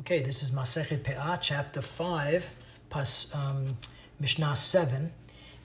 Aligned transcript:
Okay, 0.00 0.22
this 0.22 0.42
is 0.42 0.50
Masechet 0.50 1.02
Pe'ah, 1.02 1.38
chapter 1.42 1.82
5, 1.82 2.46
pas, 2.88 3.34
um, 3.34 3.66
Mishnah 4.18 4.56
7, 4.56 5.12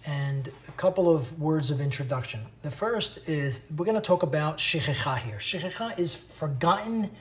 and 0.05 0.51
a 0.67 0.71
couple 0.73 1.09
of 1.09 1.39
words 1.39 1.71
of 1.71 1.79
introduction. 1.79 2.41
The 2.61 2.69
first 2.69 3.29
is 3.29 3.65
we're 3.77 3.85
going 3.85 3.95
to 3.95 4.01
talk 4.01 4.23
about 4.23 4.57
shechecha 4.57 5.19
here. 5.19 5.37
Shechecha 5.37 5.97
is 5.97 6.13
forgotten 6.13 7.11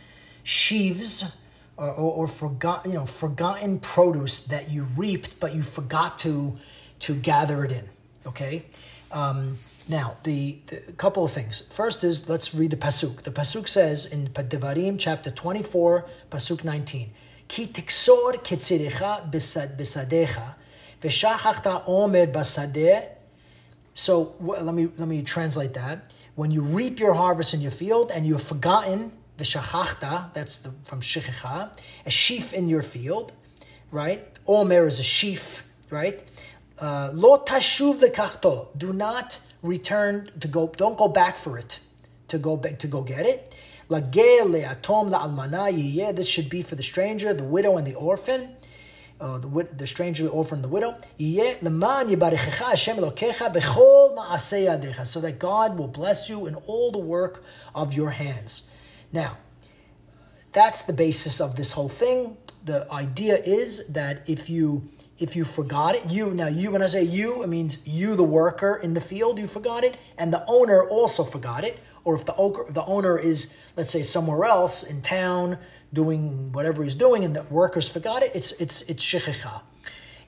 sheaves 0.43 1.37
or, 1.77 1.87
or, 1.93 2.13
or 2.15 2.27
forgot, 2.27 2.85
you 2.85 2.95
know, 2.95 3.07
forgotten 3.07 3.79
produce 3.79 4.49
that 4.49 4.69
you 4.69 4.83
reaped, 4.97 5.39
but 5.39 5.55
you 5.55 5.63
forgot 5.63 6.19
to, 6.19 6.57
to 6.99 7.15
gather 7.15 7.65
it 7.65 7.71
in. 7.71 7.85
Okay? 8.27 8.65
Um, 9.13 9.57
now, 9.87 10.17
the, 10.23 10.61
the 10.67 10.93
couple 10.93 11.25
of 11.25 11.33
things. 11.33 11.61
First 11.71 12.05
is 12.05 12.27
let's 12.29 12.55
read 12.55 12.71
the 12.71 12.77
pasuk. 12.77 13.23
The 13.23 13.31
pasuk 13.31 13.69
says 13.69 14.07
in 14.07 14.29
Devarim 14.29 14.97
chapter 14.99 15.31
24, 15.31 16.07
pasuk 16.31 16.65
19, 16.65 17.11
Ki 17.49 17.67
tiksor 17.67 18.43
kitzirecha 18.43 19.31
besadecha, 19.31 20.55
v'shachachta 21.03 21.83
omer 21.87 22.27
basadeh. 22.27 23.09
So 23.93 24.35
let 24.41 24.75
me 24.75 24.89
let 24.97 25.07
me 25.07 25.23
translate 25.23 25.75
that. 25.75 26.15
When 26.35 26.51
you 26.51 26.63
reap 26.63 26.99
your 26.99 27.13
harvest 27.13 27.53
in 27.53 27.61
your 27.61 27.71
field 27.71 28.11
and 28.11 28.27
you've 28.27 28.43
forgotten 28.43 29.13
v'shachachta, 29.39 30.33
that's 30.33 30.59
the, 30.59 30.73
from 30.85 31.03
shichecha, 31.03 31.77
a 32.07 32.11
sheaf 32.11 32.55
in 32.55 32.69
your 32.69 32.83
field, 32.83 33.33
right? 33.91 34.27
Omer 34.47 34.87
is 34.87 34.99
a 34.99 35.03
sheaf, 35.03 35.67
right? 35.91 36.25
Uh, 36.79 37.11
lo 37.13 37.39
tashuv 37.45 38.01
lekachto. 38.01 38.69
Do 38.79 38.95
not 38.95 39.39
return 39.65 40.31
to 40.39 40.47
go. 40.47 40.69
Don't 40.77 40.97
go 40.97 41.09
back 41.09 41.37
for 41.37 41.59
it 41.59 41.81
to 42.29 42.39
go 42.39 42.57
back 42.57 42.79
to 42.81 42.87
go 42.87 43.01
get 43.03 43.27
it. 43.27 43.57
This 46.17 46.29
should 46.29 46.49
be 46.49 46.63
for 46.63 46.75
the 46.75 46.83
stranger, 46.83 47.35
the 47.35 47.45
widow, 47.45 47.77
and 47.77 47.87
the 47.87 47.95
orphan. 47.95 48.57
Uh, 49.21 49.39
the, 49.39 49.49
the 49.77 49.87
stranger, 49.87 50.25
the 50.25 50.31
orphan, 50.31 50.61
the 50.61 50.69
widow. 50.69 50.97
So 55.05 55.21
that 55.21 55.39
God 55.39 55.79
will 55.79 55.89
bless 55.89 56.29
you 56.29 56.47
in 56.47 56.55
all 56.67 56.91
the 56.91 56.99
work 56.99 57.45
of 57.75 57.95
your 57.95 58.11
hands. 58.11 58.71
Now, 59.13 59.39
that's 60.53 60.83
the 60.83 60.93
basis 60.93 61.41
of 61.41 61.57
this 61.57 61.73
whole 61.73 61.89
thing. 61.89 62.37
The 62.65 62.91
idea 62.93 63.37
is 63.37 63.87
that 63.89 64.29
if 64.29 64.51
you 64.51 64.89
if 65.19 65.37
you 65.37 65.45
forgot 65.45 65.95
it, 65.95 66.07
you 66.07 66.31
now 66.31 66.49
you 66.49 66.71
when 66.73 66.83
I 66.83 66.87
say 66.87 67.05
you, 67.05 67.43
it 67.43 67.49
means 67.49 67.79
you 67.85 68.17
the 68.17 68.25
worker 68.25 68.81
in 68.83 68.95
the 68.95 69.01
field, 69.01 69.39
you 69.39 69.47
forgot 69.47 69.85
it, 69.85 69.97
and 70.19 70.33
the 70.33 70.45
owner 70.47 70.89
also 70.89 71.23
forgot 71.23 71.65
it. 71.65 71.79
Or 72.05 72.15
if 72.15 72.25
the 72.25 72.33
the 72.71 72.85
owner 72.85 73.19
is, 73.19 73.57
let's 73.77 73.91
say, 73.91 74.03
somewhere 74.03 74.45
else 74.45 74.83
in 74.83 75.01
town 75.03 75.59
doing 75.93 76.53
whatever 76.53 76.83
he's 76.83 76.97
doing, 76.97 77.25
and 77.25 77.35
the 77.35 77.43
workers 77.45 77.89
forgot 77.89 78.23
it, 78.23 78.33
it's 78.35 78.53
it's 78.53 78.83
it's 78.83 79.05
shechecha. 79.05 79.63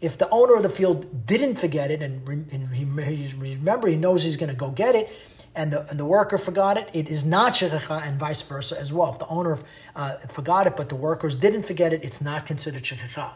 If 0.00 0.18
the 0.18 0.28
owner 0.30 0.54
of 0.54 0.62
the 0.62 0.68
field 0.68 1.26
didn't 1.26 1.56
forget 1.56 1.90
it, 1.90 2.02
and, 2.02 2.26
and 2.28 2.68
he, 2.68 2.84
remember 2.84 3.88
he 3.88 3.96
knows 3.96 4.22
he's 4.22 4.36
going 4.36 4.50
to 4.50 4.56
go 4.56 4.70
get 4.70 4.94
it, 4.94 5.10
and 5.54 5.72
the, 5.72 5.88
and 5.88 5.98
the 5.98 6.04
worker 6.04 6.36
forgot 6.36 6.76
it, 6.76 6.90
it 6.92 7.08
is 7.08 7.24
not 7.24 7.54
shechecha, 7.54 8.02
and 8.06 8.20
vice 8.20 8.42
versa 8.42 8.78
as 8.78 8.92
well. 8.92 9.10
If 9.10 9.18
the 9.18 9.26
owner 9.28 9.58
uh, 9.96 10.16
forgot 10.18 10.66
it, 10.66 10.76
but 10.76 10.90
the 10.90 10.96
workers 10.96 11.34
didn't 11.34 11.62
forget 11.62 11.92
it, 11.92 12.04
it's 12.04 12.20
not 12.20 12.46
considered 12.46 12.82
shechecha. 12.82 13.30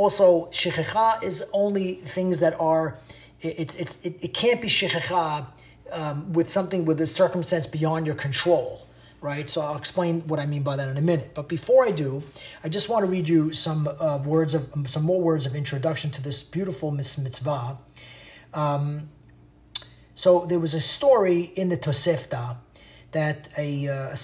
Also, 0.00 0.46
shechecha 0.46 1.22
is 1.22 1.44
only 1.52 1.86
things 2.16 2.40
that 2.40 2.54
are, 2.58 2.96
it's, 3.40 3.74
it's, 3.74 3.94
it, 4.06 4.14
it 4.24 4.32
can't 4.32 4.60
be 4.62 4.68
shechecha 4.78 5.46
um, 5.92 6.32
with 6.32 6.48
something 6.48 6.86
with 6.86 6.98
a 7.02 7.06
circumstance 7.06 7.66
beyond 7.66 8.06
your 8.06 8.14
control, 8.14 8.86
right? 9.20 9.50
So 9.50 9.60
I'll 9.60 9.76
explain 9.76 10.22
what 10.26 10.40
I 10.40 10.46
mean 10.46 10.62
by 10.62 10.76
that 10.76 10.88
in 10.88 10.96
a 10.96 11.02
minute. 11.02 11.32
But 11.34 11.50
before 11.50 11.86
I 11.86 11.90
do, 11.90 12.22
I 12.64 12.70
just 12.70 12.88
want 12.88 13.04
to 13.04 13.10
read 13.10 13.28
you 13.28 13.52
some 13.52 13.82
uh, 13.86 14.18
words 14.24 14.54
of 14.54 14.62
some 14.88 15.04
more 15.04 15.20
words 15.20 15.44
of 15.44 15.54
introduction 15.54 16.10
to 16.12 16.22
this 16.22 16.42
beautiful 16.42 16.90
mitzvah. 16.92 17.76
Um, 18.54 19.10
so 20.14 20.46
there 20.46 20.60
was 20.60 20.72
a 20.72 20.80
story 20.80 21.52
in 21.60 21.68
the 21.68 21.76
Tosefta 21.76 22.56
that 23.10 23.50
a, 23.58 23.86
uh, 23.86 24.12
a 24.12 24.16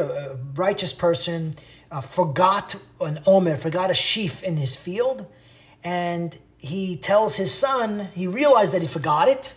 a, 0.00 0.06
a 0.32 0.36
righteous 0.56 0.92
person, 0.92 1.54
uh, 1.90 2.00
forgot 2.00 2.76
an 3.00 3.20
omer, 3.26 3.56
forgot 3.56 3.90
a 3.90 3.94
sheaf 3.94 4.42
in 4.42 4.56
his 4.56 4.76
field, 4.76 5.26
and 5.82 6.38
he 6.58 6.96
tells 6.96 7.36
his 7.36 7.52
son, 7.52 8.08
he 8.14 8.26
realized 8.26 8.72
that 8.72 8.82
he 8.82 8.88
forgot 8.88 9.28
it, 9.28 9.54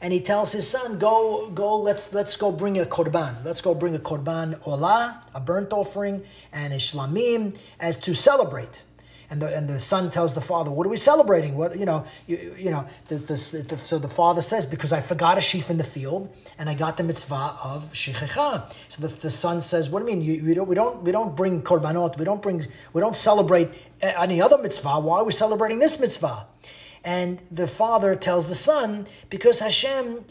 and 0.00 0.12
he 0.12 0.20
tells 0.20 0.52
his 0.52 0.68
son, 0.68 0.98
"Go, 0.98 1.48
go, 1.50 1.78
let's 1.78 2.12
let's 2.12 2.36
go 2.36 2.50
bring 2.50 2.78
a 2.78 2.84
korban. 2.84 3.44
Let's 3.44 3.60
go 3.60 3.72
bring 3.72 3.94
a 3.94 4.00
korban 4.00 4.58
olah, 4.64 5.18
a 5.32 5.40
burnt 5.40 5.72
offering, 5.72 6.24
and 6.52 6.72
a 6.72 6.76
shlamim, 6.76 7.56
as 7.78 7.96
to 7.98 8.12
celebrate." 8.12 8.82
And 9.32 9.40
the, 9.40 9.56
and 9.56 9.66
the 9.66 9.80
son 9.80 10.10
tells 10.10 10.34
the 10.34 10.42
father, 10.42 10.70
"What 10.70 10.86
are 10.86 10.90
we 10.90 10.98
celebrating? 10.98 11.56
What 11.56 11.78
you 11.78 11.86
know? 11.86 12.04
You, 12.26 12.54
you 12.58 12.70
know." 12.70 12.86
The, 13.08 13.16
the, 13.16 13.64
the, 13.66 13.78
so 13.78 13.98
the 13.98 14.06
father 14.06 14.42
says, 14.42 14.66
"Because 14.66 14.92
I 14.92 15.00
forgot 15.00 15.38
a 15.38 15.40
sheaf 15.40 15.70
in 15.70 15.78
the 15.78 15.84
field, 15.84 16.28
and 16.58 16.68
I 16.68 16.74
got 16.74 16.98
the 16.98 17.02
mitzvah 17.02 17.56
of 17.64 17.90
shechecha." 17.94 18.70
So 18.88 19.06
the, 19.06 19.20
the 19.20 19.30
son 19.30 19.62
says, 19.62 19.88
"What 19.88 20.00
do 20.00 20.04
you 20.04 20.14
mean? 20.14 20.22
You, 20.22 20.44
we 20.44 20.52
don't 20.52 20.68
we 20.68 20.74
don't 20.74 21.02
we 21.02 21.12
don't 21.12 21.34
bring 21.34 21.62
korbanot. 21.62 22.18
We 22.18 22.26
don't 22.26 22.42
bring 22.42 22.66
we 22.92 23.00
don't 23.00 23.16
celebrate 23.16 23.70
any 24.02 24.42
other 24.42 24.58
mitzvah. 24.58 25.00
Why 25.00 25.20
are 25.20 25.24
we 25.24 25.32
celebrating 25.32 25.78
this 25.78 25.98
mitzvah?" 25.98 26.46
And 27.02 27.40
the 27.50 27.66
father 27.66 28.14
tells 28.14 28.48
the 28.48 28.54
son, 28.54 29.06
because 29.30 29.60
Hashem, 29.60 30.26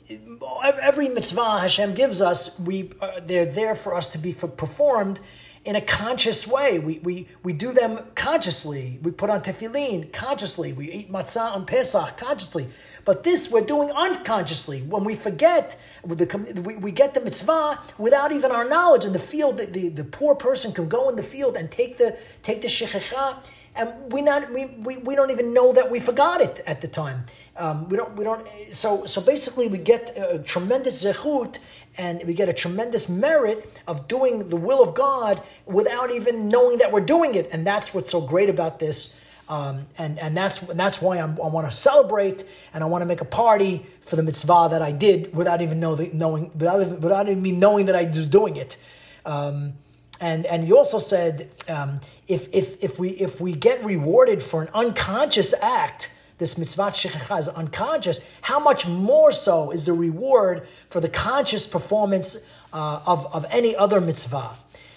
every 0.62 1.10
mitzvah 1.10 1.60
Hashem 1.60 1.96
gives 1.96 2.22
us, 2.22 2.60
we 2.60 2.92
uh, 3.02 3.20
they're 3.26 3.52
there 3.52 3.74
for 3.74 3.96
us 3.96 4.08
to 4.14 4.20
be 4.20 4.34
performed 4.34 5.20
in 5.64 5.76
a 5.76 5.82
conscious 5.82 6.48
way. 6.48 6.80
We, 6.80 7.00
we, 7.00 7.28
we 7.44 7.54
do 7.54 7.72
them 7.72 8.00
consciously. 8.16 9.00
We 9.04 9.12
put 9.12 9.30
on 9.30 9.42
tefillin 9.42 10.12
consciously. 10.12 10.74
We 10.74 10.92
eat 10.92 11.12
matzah 11.12 11.54
on 11.54 11.66
Pesach 11.66 12.18
consciously. 12.18 12.68
But 13.06 13.24
this 13.24 13.52
we're 13.52 13.66
doing 13.66 13.92
unconsciously. 13.92 14.82
When 14.82 15.04
we 15.04 15.14
forget, 15.14 15.80
we, 16.04 16.78
we 16.78 16.92
get 16.92 17.14
the 17.14 17.22
mitzvah 17.22 17.80
without 17.98 18.32
even 18.32 18.52
our 18.52 18.68
knowledge. 18.68 19.06
In 19.06 19.14
the 19.14 19.20
field, 19.20 19.58
the, 19.58 19.68
the, 19.68 19.90
the 19.90 20.04
poor 20.04 20.34
person 20.34 20.72
can 20.72 20.88
go 20.88 21.10
in 21.10 21.16
the 21.16 21.24
field 21.24 21.56
and 21.56 21.70
take 21.70 21.98
the, 21.98 22.18
take 22.42 22.62
the 22.62 22.68
shechecha 22.68 23.44
and 23.76 24.12
we 24.12 24.22
not 24.22 24.52
we, 24.52 24.66
we, 24.66 24.98
we 24.98 25.16
don't 25.16 25.32
even 25.32 25.54
know 25.54 25.74
that 25.74 25.90
we 25.90 26.00
forgot 26.00 26.42
it 26.42 26.62
at 26.68 26.82
the 26.82 26.88
time. 26.88 27.24
Um, 27.58 27.90
we 27.90 27.98
don't 27.98 28.16
we 28.16 28.24
don't 28.24 28.48
so 28.70 29.06
so 29.06 29.22
basically 29.22 29.68
we 29.68 29.78
get 29.78 30.18
a 30.18 30.40
tremendous 30.40 31.04
zechut 31.04 31.58
and 31.98 32.22
we 32.26 32.34
get 32.34 32.50
a 32.50 32.54
tremendous 32.54 33.10
merit 33.10 33.82
of 33.88 34.08
doing 34.08 34.50
the 34.50 34.56
will 34.56 34.82
of 34.82 34.96
God 34.96 35.42
without 35.66 36.12
even 36.12 36.48
knowing 36.48 36.78
that 36.78 36.92
we're 36.92 37.02
doing 37.02 37.36
it, 37.36 37.50
and 37.52 37.68
that's 37.68 37.94
what's 37.94 38.12
so 38.12 38.22
great 38.22 38.50
about 38.50 38.80
this. 38.80 39.18
Um, 39.50 39.86
and 39.98 40.18
and 40.20 40.36
that's 40.36 40.62
and 40.62 40.80
that's 40.80 41.02
why 41.02 41.18
I'm, 41.18 41.32
i 41.42 41.48
want 41.48 41.70
to 41.70 41.76
celebrate 41.76 42.46
and 42.74 42.84
I 42.84 42.88
want 42.88 43.02
to 43.02 43.06
make 43.06 43.20
a 43.20 43.26
party 43.26 43.86
for 44.02 44.16
the 44.16 44.24
mitzvah 44.24 44.70
that 44.72 44.82
I 44.82 44.94
did 44.94 45.36
without 45.36 45.62
even 45.62 45.80
know 45.82 45.96
the, 45.96 46.10
knowing 46.14 46.52
without 46.52 46.80
without 47.02 47.28
even 47.28 47.60
knowing 47.60 47.88
that 47.88 47.96
I 47.96 48.04
was 48.04 48.26
doing 48.26 48.56
it. 48.56 48.78
Um, 49.26 49.74
and 50.22 50.46
and 50.46 50.68
you 50.68 50.78
also 50.78 51.00
said 51.00 51.50
um, 51.68 51.96
if 52.28 52.48
if 52.54 52.82
if 52.82 53.00
we 53.00 53.10
if 53.10 53.42
we 53.42 53.54
get 53.54 53.84
rewarded 53.84 54.42
for 54.42 54.62
an 54.62 54.70
unconscious 54.74 55.54
act, 55.62 56.12
this 56.38 56.60
mitzvah 56.60 56.92
shechecha 56.92 57.40
is 57.40 57.50
unconscious. 57.50 58.22
How 58.42 58.60
much 58.60 58.88
more 58.88 59.32
so 59.32 59.72
is 59.72 59.84
the 59.84 59.94
reward 59.94 60.68
for 60.90 61.02
the 61.02 61.10
conscious 61.10 61.66
performance 61.66 62.48
uh, 62.72 63.02
of 63.08 63.26
of 63.34 63.46
any 63.50 63.76
other 63.76 64.00
mitzvah? 64.00 64.52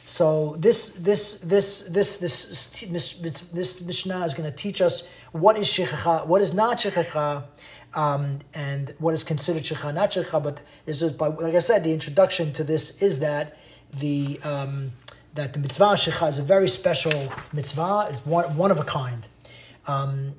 So 0.05 0.57
this 0.59 0.91
this 0.91 1.41
this 1.41 1.85
this 1.85 2.17
this 2.17 2.47
this, 2.49 3.13
this, 3.15 3.41
this 3.45 3.81
mishnah 3.81 4.25
is 4.27 4.35
going 4.35 4.51
to 4.51 4.55
teach 4.55 4.83
us 4.83 5.09
what 5.33 5.57
is 5.57 5.67
shechecha, 5.67 6.27
what 6.27 6.43
is 6.43 6.53
not 6.53 6.77
shechecha. 6.77 7.45
Um, 7.95 8.41
and 8.55 8.93
what 8.99 9.15
is 9.15 9.23
considered 9.23 9.63
shecha, 9.63 9.95
not 9.95 10.11
shecha, 10.11 10.43
but 10.43 10.61
is 10.85 11.05
by, 11.13 11.29
like 11.29 11.55
I 11.55 11.61
said, 11.61 11.85
the 11.85 11.93
introduction 11.93 12.51
to 12.55 12.65
this 12.65 13.01
is 13.01 13.21
that 13.21 13.57
the 14.01 14.41
um, 14.43 14.91
that 15.35 15.53
the 15.53 15.59
mitzvah 15.59 15.95
shecha 15.95 16.29
is 16.29 16.39
a 16.39 16.43
very 16.43 16.69
special 16.69 17.33
mitzvah, 17.53 18.07
is 18.11 18.25
one, 18.25 18.57
one 18.57 18.71
of 18.71 18.79
a 18.79 18.85
kind. 18.85 19.29
Um, 19.87 20.35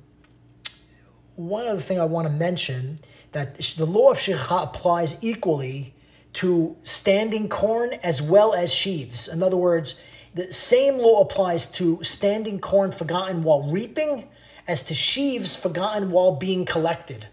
one 1.36 1.66
other 1.66 1.80
thing 1.80 2.00
I 2.00 2.06
want 2.06 2.26
to 2.26 2.32
mention 2.32 2.98
that 3.32 3.56
the 3.56 3.86
law 3.86 4.10
of 4.10 4.16
shecha 4.16 4.62
applies 4.62 5.22
equally 5.22 5.94
to 6.34 6.76
standing 6.82 7.48
corn 7.48 7.92
as 8.02 8.22
well 8.22 8.54
as 8.54 8.72
sheaves. 8.72 9.28
In 9.28 9.42
other 9.42 9.56
words, 9.56 10.02
the 10.34 10.52
same 10.52 10.98
law 10.98 11.20
applies 11.20 11.70
to 11.72 12.02
standing 12.02 12.58
corn 12.58 12.92
forgotten 12.92 13.42
while 13.42 13.70
reaping 13.70 14.28
as 14.66 14.82
to 14.84 14.94
sheaves 14.94 15.56
forgotten 15.56 16.10
while 16.10 16.32
being 16.32 16.64
collected. 16.64 17.28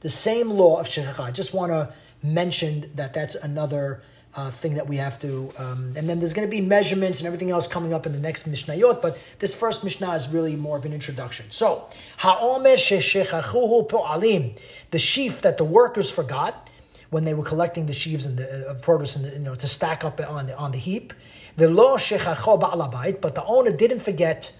The 0.00 0.08
same 0.08 0.50
law 0.50 0.78
of 0.78 0.86
shecha. 0.88 1.20
I 1.20 1.30
just 1.30 1.54
want 1.54 1.72
to 1.72 1.92
mention 2.22 2.90
that 2.94 3.14
that's 3.14 3.34
another 3.34 4.02
uh, 4.36 4.50
thing 4.50 4.74
that 4.74 4.86
we 4.86 4.96
have 4.98 5.18
to, 5.18 5.50
um, 5.58 5.92
and 5.96 6.08
then 6.08 6.18
there's 6.18 6.34
going 6.34 6.46
to 6.46 6.50
be 6.50 6.60
measurements 6.60 7.20
and 7.20 7.26
everything 7.26 7.50
else 7.50 7.66
coming 7.66 7.94
up 7.94 8.06
in 8.06 8.12
the 8.12 8.20
next 8.20 8.48
Mishnayot, 8.48 9.00
but 9.00 9.18
this 9.38 9.54
first 9.54 9.82
Mishnah 9.82 10.12
is 10.12 10.28
really 10.28 10.56
more 10.56 10.76
of 10.76 10.84
an 10.84 10.92
introduction. 10.92 11.46
So, 11.50 11.88
ha'omer 12.18 12.76
po'alim, 12.76 14.58
the 14.90 14.98
sheaf 14.98 15.40
that 15.42 15.56
the 15.56 15.64
workers 15.64 16.10
forgot 16.10 16.70
when 17.10 17.24
they 17.24 17.34
were 17.34 17.44
collecting 17.44 17.86
the 17.86 17.92
sheaves 17.92 18.26
and 18.26 18.36
the 18.36 18.68
uh, 18.68 18.74
produce 18.74 19.16
and 19.16 19.24
the, 19.24 19.30
you 19.30 19.38
know 19.38 19.54
to 19.54 19.66
stack 19.66 20.04
up 20.04 20.20
on 20.20 20.46
the 20.48 20.56
on 20.56 20.72
the 20.72 20.78
heap. 20.78 21.12
The 21.56 21.68
lo 21.68 21.96
shechacho 21.96 23.20
but 23.20 23.34
the 23.34 23.44
owner 23.44 23.70
didn't 23.70 24.00
forget, 24.00 24.52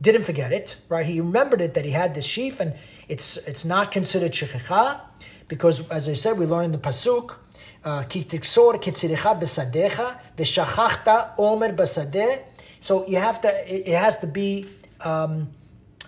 didn't 0.00 0.22
forget 0.22 0.52
it, 0.52 0.76
right? 0.88 1.04
He 1.04 1.20
remembered 1.20 1.60
it 1.60 1.74
that 1.74 1.84
he 1.84 1.90
had 1.90 2.14
this 2.14 2.24
sheaf, 2.24 2.60
and 2.60 2.74
it's 3.08 3.36
it's 3.36 3.64
not 3.64 3.92
considered 3.92 4.32
shechacha 4.32 5.00
because, 5.48 5.88
as 5.90 6.08
I 6.08 6.14
said, 6.14 6.38
we 6.38 6.46
learn 6.46 6.64
in 6.64 6.72
the 6.72 6.78
pasuk. 6.78 7.34
Uh, 7.84 8.02
so 12.80 13.06
you 13.06 13.16
have 13.16 13.40
to, 13.40 13.74
it 13.74 13.96
has 13.96 14.18
to 14.18 14.26
be, 14.26 14.66
um, 15.00 15.48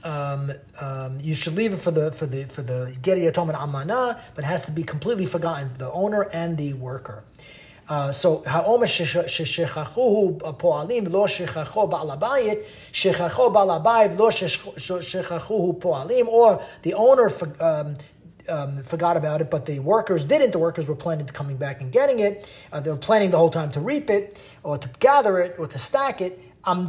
um, 0.05 0.53
um, 0.81 1.19
you 1.21 1.35
should 1.35 1.55
leave 1.55 1.73
it 1.73 1.79
for 1.79 1.91
the, 1.91 2.11
for 2.13 2.27
the, 2.27 2.45
for 2.45 2.63
the 2.63 2.97
Ger 3.03 3.17
Yatom 3.17 3.49
and 3.49 3.59
Almana, 3.59 4.21
but 4.35 4.45
it 4.45 4.47
has 4.47 4.65
to 4.67 4.73
be 4.73 4.83
completely 4.83 5.27
forgotten, 5.27 5.71
the 5.79 5.91
owner 5.93 6.23
and 6.33 6.57
the 6.59 6.73
worker. 6.75 7.25
Uh, 7.89 8.13
so 8.13 8.43
העומר 8.47 8.87
ששכחוהו 8.87 10.39
פועלים 10.57 11.05
ולא 11.07 11.29
שכחו 11.29 11.87
בעל 11.87 12.11
הבית, 12.11 12.59
שכחו 12.93 13.51
בעל 13.51 13.71
הבית 13.71 14.11
ולא 14.15 14.31
שכחוהו 15.01 15.77
פועלים, 15.81 16.27
or 16.29 16.61
the 16.85 16.95
owner, 16.95 17.29
for 17.29 17.49
um, 18.51 18.83
forgot 18.83 19.17
about 19.17 19.41
it, 19.41 19.51
but 19.51 19.67
the 19.67 19.79
workers 19.79 20.25
didn't. 20.25 20.51
The 20.53 20.59
workers 20.59 20.87
were 20.87 20.97
planning 20.97 21.27
to 21.27 21.33
coming 21.33 21.57
back 21.57 21.81
and 21.81 21.91
getting 21.93 22.21
it. 22.21 22.51
Uh, 22.73 22.81
they 22.81 22.91
were 22.91 22.97
planning 22.97 23.31
the 23.31 23.39
whole 23.39 23.51
time 23.51 23.71
to 23.73 23.81
reap 23.81 24.11
it, 24.11 24.43
or 24.63 24.79
to 24.79 24.89
gather 24.99 25.39
it, 25.41 25.57
or 25.59 25.67
to 25.67 25.79
stack 25.79 26.21
it. 26.21 26.41
Uh, 26.65 26.87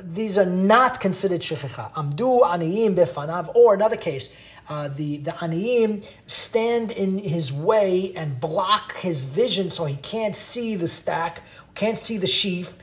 these 0.00 0.36
are 0.36 0.46
not 0.46 1.00
considered 1.00 1.40
shechicha. 1.40 1.92
Amdu 1.92 2.40
aniyim 2.42 2.96
befanav, 2.96 3.54
or 3.54 3.74
another 3.74 3.96
case, 3.96 4.34
uh, 4.68 4.88
the 4.88 5.18
the 5.18 5.30
aniyim 5.32 6.06
stand 6.26 6.90
in 6.92 7.18
his 7.18 7.52
way 7.52 8.12
and 8.16 8.40
block 8.40 8.96
his 8.96 9.24
vision, 9.24 9.70
so 9.70 9.84
he 9.84 9.96
can't 9.96 10.34
see 10.34 10.74
the 10.74 10.88
stack, 10.88 11.42
can't 11.74 11.96
see 11.96 12.18
the 12.18 12.26
sheaf, 12.26 12.76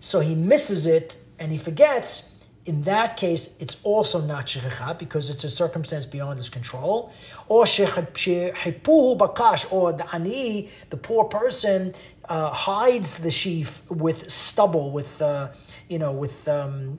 so 0.00 0.20
he 0.20 0.34
misses 0.34 0.86
it 0.86 1.18
and 1.38 1.50
he 1.52 1.58
forgets 1.58 2.35
in 2.66 2.82
that 2.82 3.16
case, 3.16 3.56
it's 3.60 3.76
also 3.84 4.20
not 4.20 4.46
shechicha 4.46 4.98
because 4.98 5.30
it's 5.30 5.44
a 5.44 5.50
circumstance 5.50 6.04
beyond 6.04 6.36
his 6.36 6.48
control. 6.48 7.12
Or 7.48 7.64
bakash, 7.64 9.72
or 9.72 9.92
the 9.92 10.14
ani, 10.14 10.68
the 10.90 10.96
poor 10.96 11.24
person, 11.24 11.94
uh, 12.28 12.50
hides 12.50 13.18
the 13.18 13.30
sheaf 13.30 13.88
with 13.88 14.28
stubble, 14.28 14.90
with 14.90 15.22
uh, 15.22 15.52
you 15.88 16.00
know, 16.00 16.12
with 16.12 16.48
um, 16.48 16.98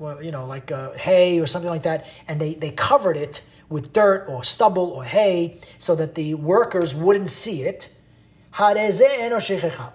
well, 0.00 0.20
you 0.20 0.32
know, 0.32 0.46
like 0.46 0.72
uh, 0.72 0.92
hay 0.92 1.38
or 1.38 1.46
something 1.46 1.70
like 1.70 1.84
that, 1.84 2.06
and 2.26 2.40
they 2.40 2.54
they 2.54 2.72
covered 2.72 3.16
it 3.16 3.42
with 3.68 3.92
dirt 3.92 4.26
or 4.28 4.42
stubble 4.42 4.90
or 4.90 5.04
hay 5.04 5.60
so 5.78 5.94
that 5.94 6.16
the 6.16 6.34
workers 6.34 6.94
wouldn't 6.94 7.30
see 7.30 7.62
it. 7.62 7.88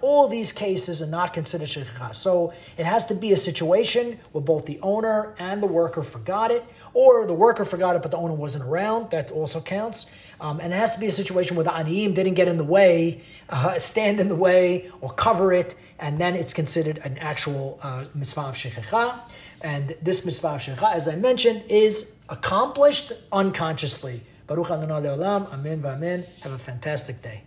All 0.02 0.28
these 0.28 0.52
cases 0.52 1.00
are 1.00 1.06
not 1.06 1.32
considered 1.32 1.66
shechicha. 1.66 2.14
So 2.14 2.52
it 2.76 2.84
has 2.84 3.06
to 3.06 3.14
be 3.14 3.32
a 3.32 3.36
situation 3.36 4.18
where 4.32 4.44
both 4.44 4.66
the 4.66 4.78
owner 4.82 5.34
and 5.38 5.62
the 5.62 5.66
worker 5.66 6.02
forgot 6.02 6.50
it, 6.50 6.62
or 6.92 7.26
the 7.26 7.32
worker 7.32 7.64
forgot 7.64 7.96
it 7.96 8.02
but 8.02 8.10
the 8.10 8.18
owner 8.18 8.34
wasn't 8.34 8.64
around. 8.64 9.10
That 9.12 9.30
also 9.30 9.62
counts. 9.62 10.06
Um, 10.42 10.60
and 10.60 10.74
it 10.74 10.76
has 10.76 10.94
to 10.94 11.00
be 11.00 11.06
a 11.06 11.12
situation 11.12 11.56
where 11.56 11.64
the 11.64 11.70
aniyim 11.70 12.12
didn't 12.12 12.34
get 12.34 12.48
in 12.48 12.58
the 12.58 12.64
way, 12.64 13.22
uh, 13.48 13.78
stand 13.78 14.20
in 14.20 14.28
the 14.28 14.36
way, 14.36 14.90
or 15.00 15.08
cover 15.10 15.54
it, 15.54 15.74
and 15.98 16.20
then 16.20 16.34
it's 16.34 16.52
considered 16.52 16.98
an 16.98 17.16
actual 17.16 17.78
uh, 17.82 18.04
of 18.12 18.54
shechicha. 18.54 19.18
And 19.62 19.96
this 20.02 20.26
mitzvah 20.26 20.48
of 20.48 20.60
shechicha, 20.60 20.92
as 20.92 21.08
I 21.08 21.16
mentioned, 21.16 21.64
is 21.70 22.14
accomplished 22.28 23.12
unconsciously. 23.32 24.20
Baruch 24.46 24.70
Adonai 24.70 25.08
Le'olam. 25.08 25.50
Amen 25.52 25.80
v'amen. 25.80 26.26
Have 26.42 26.52
a 26.52 26.58
fantastic 26.58 27.22
day. 27.22 27.44